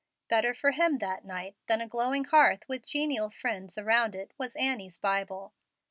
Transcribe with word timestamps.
Better 0.29 0.55
for 0.55 0.71
him 0.71 0.97
that 0.97 1.25
night 1.25 1.55
than 1.67 1.79
a 1.79 1.85
glowing 1.87 2.23
hearth 2.23 2.67
with 2.67 2.87
genial 2.87 3.29
friends 3.29 3.77
around 3.77 4.15
it 4.15 4.31
was 4.35 4.55
Annie's 4.55 4.97
Bible. 4.97 5.53